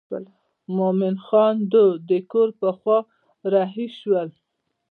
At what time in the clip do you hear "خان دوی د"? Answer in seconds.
1.25-2.11